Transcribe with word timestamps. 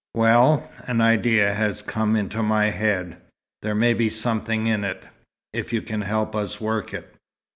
"Well, 0.15 0.67
an 0.87 0.99
idea 0.99 1.53
has 1.53 1.83
come 1.83 2.15
into 2.15 2.41
my 2.41 2.71
head. 2.71 3.17
There 3.61 3.75
may 3.75 3.93
be 3.93 4.09
something 4.09 4.65
in 4.65 4.83
it 4.83 5.07
if 5.53 5.71
you 5.71 5.83
can 5.83 6.01
help 6.01 6.35
us 6.35 6.59
work 6.59 6.91
it. 6.91 7.13